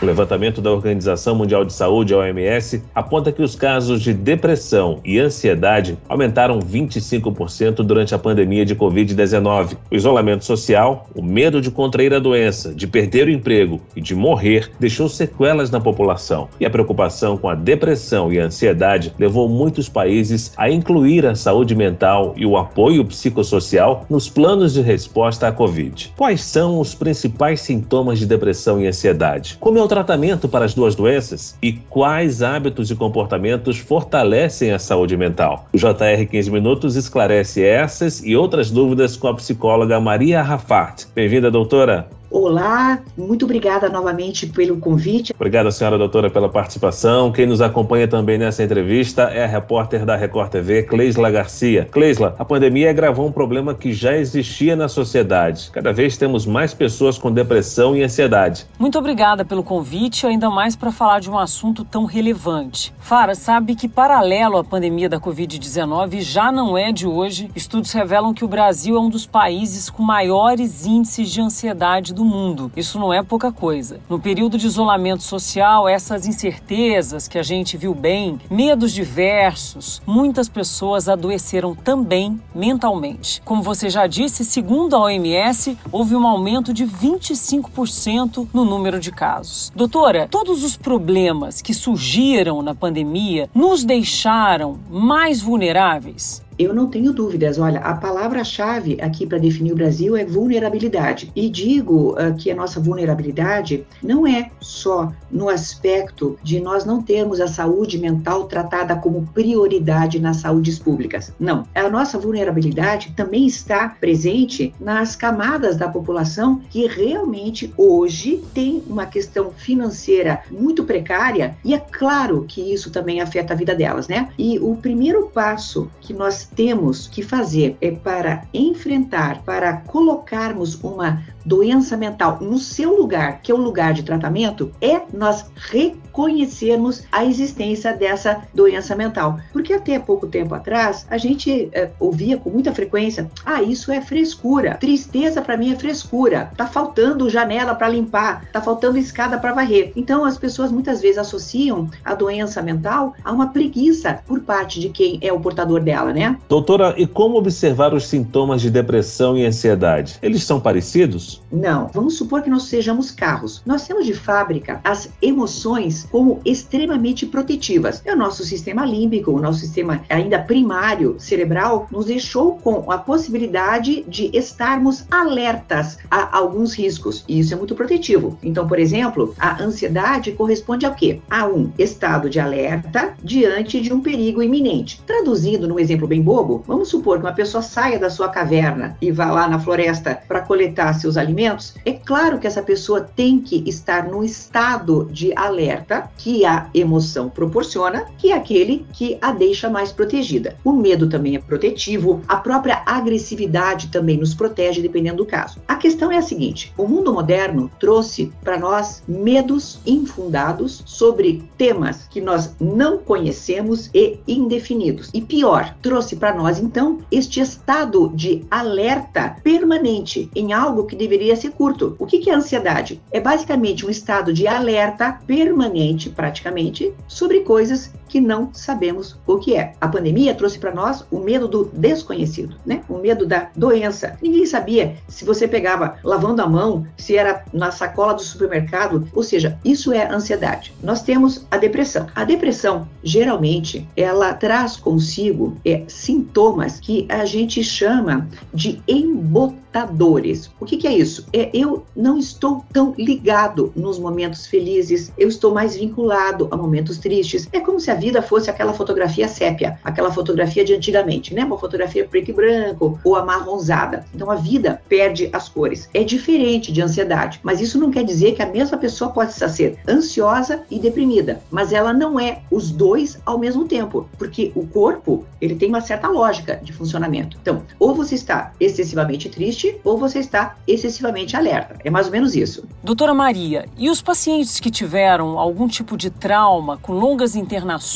O 0.00 0.06
levantamento 0.06 0.62
da 0.62 0.70
Organização 0.70 1.34
Mundial 1.34 1.64
de 1.64 1.72
Saúde, 1.72 2.14
a 2.14 2.18
OMS, 2.18 2.84
aponta 2.94 3.32
que 3.32 3.42
os 3.42 3.56
casos 3.56 4.00
de 4.00 4.14
depressão 4.14 5.00
e 5.04 5.18
ansiedade 5.18 5.98
aumentaram 6.08 6.60
25% 6.60 7.82
durante 7.82 8.14
a 8.14 8.18
pandemia 8.18 8.64
de 8.64 8.76
Covid-19. 8.76 9.76
O 9.90 9.96
isolamento 9.96 10.44
social, 10.44 11.08
o 11.16 11.20
medo 11.20 11.60
de 11.60 11.72
contrair 11.72 12.14
a 12.14 12.20
doença, 12.20 12.72
de 12.72 12.86
perder 12.86 13.26
o 13.26 13.30
emprego 13.30 13.80
e 13.96 14.00
de 14.00 14.14
morrer 14.14 14.70
deixou 14.78 15.08
sequelas 15.08 15.68
na 15.68 15.80
população. 15.80 16.48
E 16.60 16.64
a 16.64 16.70
preocupação 16.70 17.36
com 17.36 17.48
a 17.48 17.56
depressão 17.56 18.32
e 18.32 18.38
a 18.38 18.44
ansiedade 18.44 19.12
levou 19.18 19.48
muitos 19.48 19.88
países 19.88 20.52
a 20.56 20.70
incluir 20.70 21.26
a 21.26 21.34
saúde 21.34 21.74
mental 21.74 22.34
e 22.36 22.46
o 22.46 22.56
apoio 22.56 23.04
psicossocial 23.04 24.06
nos 24.08 24.28
planos 24.28 24.74
de 24.74 24.80
resposta 24.80 25.48
à 25.48 25.52
Covid. 25.52 26.12
Quais 26.16 26.40
são 26.42 26.78
os 26.78 26.94
principais 26.94 27.62
sintomas 27.62 28.20
de 28.20 28.26
depressão 28.26 28.80
e 28.80 28.86
ansiedade? 28.86 29.56
Como 29.58 29.76
é 29.76 29.87
o 29.88 29.96
tratamento 29.98 30.46
para 30.46 30.66
as 30.66 30.74
duas 30.74 30.94
doenças 30.94 31.56
e 31.62 31.72
quais 31.72 32.42
hábitos 32.42 32.90
e 32.90 32.94
comportamentos 32.94 33.78
fortalecem 33.78 34.70
a 34.70 34.78
saúde 34.78 35.16
mental. 35.16 35.66
O 35.72 35.78
JR 35.78 36.26
15 36.30 36.50
Minutos 36.50 36.94
esclarece 36.94 37.64
essas 37.64 38.22
e 38.22 38.36
outras 38.36 38.70
dúvidas 38.70 39.16
com 39.16 39.28
a 39.28 39.34
psicóloga 39.34 39.98
Maria 39.98 40.42
Rafart. 40.42 41.06
Bem-vinda, 41.14 41.50
doutora. 41.50 42.17
Olá, 42.30 43.00
muito 43.16 43.46
obrigada 43.46 43.88
novamente 43.88 44.46
pelo 44.46 44.76
convite. 44.76 45.32
Obrigado, 45.34 45.72
senhora 45.72 45.96
doutora, 45.96 46.28
pela 46.28 46.50
participação. 46.50 47.32
Quem 47.32 47.46
nos 47.46 47.62
acompanha 47.62 48.06
também 48.06 48.36
nessa 48.36 48.62
entrevista 48.62 49.22
é 49.22 49.44
a 49.44 49.46
repórter 49.46 50.04
da 50.04 50.14
Record 50.14 50.50
TV, 50.50 50.82
Cleisla 50.82 51.30
Garcia. 51.30 51.88
Cleisla, 51.90 52.36
a 52.38 52.44
pandemia 52.44 52.90
agravou 52.90 53.26
um 53.26 53.32
problema 53.32 53.74
que 53.74 53.94
já 53.94 54.14
existia 54.14 54.76
na 54.76 54.88
sociedade. 54.88 55.70
Cada 55.72 55.90
vez 55.90 56.18
temos 56.18 56.44
mais 56.44 56.74
pessoas 56.74 57.16
com 57.16 57.32
depressão 57.32 57.96
e 57.96 58.02
ansiedade. 58.02 58.66
Muito 58.78 58.98
obrigada 58.98 59.42
pelo 59.42 59.62
convite, 59.62 60.26
ainda 60.26 60.50
mais 60.50 60.76
para 60.76 60.92
falar 60.92 61.20
de 61.20 61.30
um 61.30 61.38
assunto 61.38 61.82
tão 61.82 62.04
relevante. 62.04 62.92
Fara, 62.98 63.34
sabe 63.34 63.74
que 63.74 63.88
paralelo 63.88 64.58
à 64.58 64.64
pandemia 64.64 65.08
da 65.08 65.18
Covid-19 65.18 66.20
já 66.20 66.52
não 66.52 66.76
é 66.76 66.92
de 66.92 67.06
hoje. 67.06 67.50
Estudos 67.56 67.90
revelam 67.92 68.34
que 68.34 68.44
o 68.44 68.48
Brasil 68.48 68.96
é 68.96 69.00
um 69.00 69.08
dos 69.08 69.24
países 69.24 69.88
com 69.88 70.02
maiores 70.02 70.84
índices 70.84 71.30
de 71.30 71.40
ansiedade 71.40 72.17
do 72.18 72.24
mundo. 72.24 72.72
Isso 72.76 72.98
não 72.98 73.12
é 73.12 73.22
pouca 73.22 73.52
coisa. 73.52 74.00
No 74.08 74.18
período 74.18 74.58
de 74.58 74.66
isolamento 74.66 75.22
social, 75.22 75.88
essas 75.88 76.26
incertezas 76.26 77.28
que 77.28 77.38
a 77.38 77.44
gente 77.44 77.76
viu 77.76 77.94
bem, 77.94 78.40
medos 78.50 78.92
diversos, 78.92 80.02
muitas 80.04 80.48
pessoas 80.48 81.08
adoeceram 81.08 81.76
também 81.76 82.40
mentalmente. 82.52 83.40
Como 83.44 83.62
você 83.62 83.88
já 83.88 84.08
disse, 84.08 84.44
segundo 84.44 84.96
a 84.96 85.02
OMS, 85.02 85.78
houve 85.92 86.16
um 86.16 86.26
aumento 86.26 86.74
de 86.74 86.84
25% 86.84 88.48
no 88.52 88.64
número 88.64 88.98
de 88.98 89.12
casos. 89.12 89.70
Doutora, 89.76 90.26
todos 90.28 90.64
os 90.64 90.76
problemas 90.76 91.62
que 91.62 91.72
surgiram 91.72 92.62
na 92.62 92.74
pandemia 92.74 93.48
nos 93.54 93.84
deixaram 93.84 94.80
mais 94.90 95.40
vulneráveis? 95.40 96.42
Eu 96.58 96.74
não 96.74 96.88
tenho 96.88 97.12
dúvidas. 97.12 97.58
Olha, 97.58 97.80
a 97.80 97.94
palavra-chave 97.94 98.98
aqui 99.00 99.26
para 99.26 99.38
definir 99.38 99.72
o 99.72 99.76
Brasil 99.76 100.16
é 100.16 100.24
vulnerabilidade. 100.24 101.30
E 101.34 101.48
digo 101.48 102.12
uh, 102.12 102.34
que 102.36 102.50
a 102.50 102.54
nossa 102.54 102.80
vulnerabilidade 102.80 103.86
não 104.02 104.26
é 104.26 104.50
só 104.60 105.12
no 105.30 105.48
aspecto 105.48 106.38
de 106.42 106.60
nós 106.60 106.84
não 106.84 107.02
termos 107.02 107.40
a 107.40 107.46
saúde 107.46 107.98
mental 107.98 108.44
tratada 108.44 108.96
como 108.96 109.26
prioridade 109.32 110.18
nas 110.18 110.38
saúdes 110.38 110.78
públicas. 110.78 111.32
Não. 111.38 111.64
A 111.74 111.88
nossa 111.88 112.18
vulnerabilidade 112.18 113.12
também 113.16 113.46
está 113.46 113.88
presente 113.88 114.74
nas 114.80 115.14
camadas 115.14 115.76
da 115.76 115.88
população 115.88 116.60
que 116.70 116.86
realmente 116.86 117.72
hoje 117.76 118.42
tem 118.52 118.82
uma 118.86 119.06
questão 119.06 119.50
financeira 119.50 120.42
muito 120.50 120.84
precária 120.84 121.56
e 121.64 121.74
é 121.74 121.78
claro 121.78 122.44
que 122.48 122.60
isso 122.72 122.90
também 122.90 123.20
afeta 123.20 123.52
a 123.52 123.56
vida 123.56 123.74
delas, 123.74 124.08
né? 124.08 124.28
E 124.38 124.58
o 124.58 124.76
primeiro 124.76 125.26
passo 125.28 125.90
que 126.00 126.12
nós 126.12 126.47
temos 126.54 127.06
que 127.06 127.22
fazer 127.22 127.76
é 127.80 127.90
para 127.90 128.46
enfrentar, 128.52 129.42
para 129.42 129.76
colocarmos 129.78 130.74
uma 130.82 131.22
doença 131.48 131.96
mental 131.96 132.38
no 132.40 132.58
seu 132.58 132.94
lugar, 132.94 133.40
que 133.40 133.50
é 133.50 133.54
o 133.54 133.58
lugar 133.58 133.94
de 133.94 134.02
tratamento, 134.02 134.70
é 134.80 135.00
nós 135.12 135.46
reconhecermos 135.56 137.04
a 137.10 137.24
existência 137.24 137.96
dessa 137.96 138.42
doença 138.54 138.94
mental. 138.94 139.40
Porque 139.50 139.72
até 139.72 139.98
pouco 139.98 140.26
tempo 140.26 140.54
atrás, 140.54 141.06
a 141.10 141.16
gente 141.16 141.70
é, 141.72 141.88
ouvia 141.98 142.36
com 142.36 142.50
muita 142.50 142.74
frequência: 142.74 143.30
ah, 143.46 143.62
isso 143.62 143.90
é 143.90 144.00
frescura. 144.02 144.76
Tristeza 144.76 145.40
para 145.40 145.56
mim 145.56 145.72
é 145.72 145.76
frescura. 145.76 146.50
Tá 146.56 146.66
faltando 146.66 147.30
janela 147.30 147.74
para 147.74 147.88
limpar, 147.88 148.44
tá 148.52 148.60
faltando 148.60 148.98
escada 148.98 149.38
para 149.38 149.54
varrer. 149.54 149.92
Então, 149.96 150.24
as 150.24 150.36
pessoas 150.36 150.70
muitas 150.70 151.00
vezes 151.00 151.18
associam 151.18 151.88
a 152.04 152.14
doença 152.14 152.60
mental 152.60 153.14
a 153.24 153.32
uma 153.32 153.48
preguiça 153.48 154.20
por 154.26 154.40
parte 154.40 154.80
de 154.80 154.90
quem 154.90 155.18
é 155.22 155.32
o 155.32 155.40
portador 155.40 155.80
dela, 155.80 156.12
né? 156.12 156.36
Doutora, 156.48 156.94
e 156.98 157.06
como 157.06 157.38
observar 157.38 157.94
os 157.94 158.06
sintomas 158.06 158.60
de 158.60 158.70
depressão 158.70 159.36
e 159.36 159.46
ansiedade? 159.46 160.18
Eles 160.20 160.44
são 160.44 160.60
parecidos? 160.60 161.37
Não. 161.50 161.88
Vamos 161.88 162.16
supor 162.16 162.42
que 162.42 162.50
nós 162.50 162.64
sejamos 162.64 163.10
carros. 163.10 163.62
Nós 163.64 163.86
temos 163.86 164.06
de 164.06 164.14
fábrica 164.14 164.80
as 164.84 165.08
emoções 165.20 166.06
como 166.10 166.40
extremamente 166.44 167.26
protetivas. 167.26 168.02
É 168.04 168.12
o 168.12 168.16
nosso 168.16 168.44
sistema 168.44 168.84
límbico, 168.84 169.30
o 169.30 169.40
nosso 169.40 169.60
sistema 169.60 170.02
ainda 170.08 170.38
primário 170.38 171.16
cerebral 171.18 171.86
nos 171.90 172.06
deixou 172.06 172.56
com 172.56 172.90
a 172.90 172.98
possibilidade 172.98 174.04
de 174.08 174.30
estarmos 174.36 175.04
alertas 175.10 175.98
a 176.10 176.36
alguns 176.36 176.74
riscos. 176.74 177.24
E 177.28 177.38
isso 177.38 177.52
é 177.52 177.56
muito 177.56 177.74
protetivo. 177.74 178.38
Então, 178.42 178.66
por 178.66 178.78
exemplo, 178.78 179.34
a 179.38 179.62
ansiedade 179.62 180.32
corresponde 180.32 180.86
ao 180.86 180.94
quê? 180.94 181.20
A 181.28 181.46
um 181.46 181.70
estado 181.78 182.30
de 182.30 182.40
alerta 182.40 183.14
diante 183.22 183.80
de 183.80 183.92
um 183.92 184.00
perigo 184.00 184.42
iminente. 184.42 185.02
Traduzindo 185.06 185.68
num 185.68 185.78
exemplo 185.78 186.06
bem 186.08 186.22
bobo, 186.22 186.64
vamos 186.66 186.88
supor 186.88 187.18
que 187.18 187.24
uma 187.24 187.32
pessoa 187.32 187.62
saia 187.62 187.98
da 187.98 188.10
sua 188.10 188.28
caverna 188.28 188.96
e 189.00 189.12
vá 189.12 189.30
lá 189.30 189.48
na 189.48 189.58
floresta 189.58 190.18
para 190.26 190.40
coletar 190.40 190.94
seus 190.94 191.16
alimentos. 191.18 191.74
É 191.84 191.92
claro 191.92 192.38
que 192.38 192.46
essa 192.46 192.62
pessoa 192.62 193.00
tem 193.00 193.40
que 193.40 193.62
estar 193.66 194.08
no 194.08 194.24
estado 194.24 195.08
de 195.10 195.32
alerta 195.36 196.10
que 196.16 196.44
a 196.44 196.68
emoção 196.72 197.28
proporciona, 197.28 198.06
que 198.16 198.32
é 198.32 198.34
aquele 198.34 198.86
que 198.92 199.18
a 199.20 199.32
deixa 199.32 199.68
mais 199.68 199.92
protegida. 199.92 200.56
O 200.64 200.72
medo 200.72 201.08
também 201.08 201.36
é 201.36 201.38
protetivo, 201.38 202.22
a 202.26 202.36
própria 202.36 202.82
agressividade 202.86 203.88
também 203.88 204.16
nos 204.16 204.34
protege, 204.34 204.80
dependendo 204.80 205.18
do 205.18 205.26
caso. 205.26 205.60
A 205.66 205.76
questão 205.76 206.10
é 206.10 206.16
a 206.16 206.22
seguinte: 206.22 206.72
o 206.76 206.86
mundo 206.86 207.12
moderno 207.12 207.70
trouxe 207.78 208.32
para 208.42 208.58
nós 208.58 209.02
medos 209.06 209.80
infundados 209.86 210.82
sobre 210.86 211.44
temas 211.56 212.06
que 212.08 212.20
nós 212.20 212.54
não 212.60 212.98
conhecemos 212.98 213.90
e 213.94 214.18
indefinidos. 214.26 215.10
E 215.12 215.20
pior, 215.20 215.74
trouxe 215.82 216.16
para 216.16 216.34
nós, 216.34 216.58
então, 216.58 216.98
este 217.10 217.40
estado 217.40 218.10
de 218.14 218.44
alerta 218.50 219.36
permanente 219.42 220.30
em 220.34 220.52
algo 220.52 220.84
que 220.84 220.96
deveria 221.08 221.34
ser 221.34 221.50
curto. 221.52 221.96
O 221.98 222.06
que 222.06 222.28
é 222.28 222.34
ansiedade? 222.34 223.00
É 223.10 223.18
basicamente 223.18 223.86
um 223.86 223.90
estado 223.90 224.32
de 224.32 224.46
alerta 224.46 225.18
permanente, 225.26 226.10
praticamente, 226.10 226.92
sobre 227.06 227.40
coisas 227.40 227.90
que 228.08 228.20
não 228.20 228.50
sabemos 228.52 229.16
o 229.26 229.38
que 229.38 229.54
é. 229.54 229.74
A 229.80 229.86
pandemia 229.86 230.34
trouxe 230.34 230.58
para 230.58 230.74
nós 230.74 231.04
o 231.10 231.18
medo 231.18 231.46
do 231.46 231.66
desconhecido, 231.72 232.56
né? 232.64 232.82
O 232.88 232.98
medo 232.98 233.26
da 233.26 233.50
doença. 233.54 234.16
Ninguém 234.22 234.46
sabia 234.46 234.96
se 235.06 235.24
você 235.24 235.46
pegava 235.46 235.96
lavando 236.02 236.42
a 236.42 236.48
mão, 236.48 236.86
se 236.96 237.16
era 237.16 237.44
na 237.52 237.70
sacola 237.70 238.14
do 238.14 238.22
supermercado, 238.22 239.06
ou 239.12 239.22
seja, 239.22 239.58
isso 239.64 239.92
é 239.92 240.10
ansiedade. 240.10 240.72
Nós 240.82 241.02
temos 241.02 241.46
a 241.50 241.56
depressão. 241.56 242.06
A 242.14 242.24
depressão, 242.24 242.88
geralmente, 243.02 243.86
ela 243.96 244.32
traz 244.34 244.76
consigo 244.76 245.56
é, 245.64 245.84
sintomas 245.86 246.80
que 246.80 247.06
a 247.08 247.24
gente 247.24 247.62
chama 247.62 248.28
de 248.52 248.82
embotadores. 248.88 250.50
O 250.58 250.64
que, 250.64 250.76
que 250.76 250.86
é 250.86 250.92
isso? 250.92 251.26
É 251.32 251.50
eu 251.52 251.84
não 251.94 252.18
estou 252.18 252.64
tão 252.72 252.94
ligado 252.96 253.72
nos 253.76 253.98
momentos 253.98 254.46
felizes, 254.46 255.12
eu 255.18 255.28
estou 255.28 255.52
mais 255.52 255.76
vinculado 255.76 256.48
a 256.50 256.56
momentos 256.56 256.98
tristes. 256.98 257.48
É 257.52 257.60
como 257.60 257.80
se 257.80 257.90
a 257.90 257.94
vida 257.98 258.22
fosse 258.22 258.48
aquela 258.48 258.72
fotografia 258.72 259.28
sépia, 259.28 259.78
aquela 259.84 260.10
fotografia 260.10 260.64
de 260.64 260.74
antigamente, 260.74 261.34
né? 261.34 261.44
Uma 261.44 261.58
fotografia 261.58 262.06
preto 262.06 262.30
e 262.30 262.34
branco 262.34 262.98
ou 263.04 263.16
amarronzada. 263.16 264.04
Então 264.14 264.30
a 264.30 264.36
vida 264.36 264.80
perde 264.88 265.28
as 265.32 265.48
cores. 265.48 265.88
É 265.92 266.02
diferente 266.02 266.72
de 266.72 266.80
ansiedade, 266.80 267.40
mas 267.42 267.60
isso 267.60 267.78
não 267.78 267.90
quer 267.90 268.04
dizer 268.04 268.32
que 268.34 268.42
a 268.42 268.46
mesma 268.46 268.78
pessoa 268.78 269.10
pode 269.10 269.32
ser 269.32 269.78
ansiosa 269.88 270.62
e 270.70 270.78
deprimida, 270.78 271.40
mas 271.50 271.72
ela 271.72 271.92
não 271.92 272.18
é 272.18 272.42
os 272.50 272.70
dois 272.70 273.18
ao 273.26 273.38
mesmo 273.38 273.66
tempo, 273.66 274.08
porque 274.16 274.52
o 274.54 274.66
corpo, 274.66 275.24
ele 275.40 275.56
tem 275.56 275.68
uma 275.68 275.80
certa 275.80 276.08
lógica 276.08 276.60
de 276.62 276.72
funcionamento. 276.72 277.36
Então, 277.40 277.62
ou 277.78 277.94
você 277.94 278.14
está 278.14 278.52
excessivamente 278.60 279.28
triste 279.28 279.80
ou 279.82 279.98
você 279.98 280.20
está 280.20 280.56
excessivamente 280.66 281.36
alerta. 281.36 281.76
É 281.84 281.90
mais 281.90 282.06
ou 282.06 282.12
menos 282.12 282.34
isso. 282.34 282.64
Doutora 282.82 283.12
Maria, 283.12 283.66
e 283.76 283.90
os 283.90 284.00
pacientes 284.00 284.60
que 284.60 284.70
tiveram 284.70 285.38
algum 285.38 285.66
tipo 285.66 285.96
de 285.96 286.10
trauma, 286.10 286.78
com 286.78 286.92
longas 286.92 287.34
internações 287.34 287.87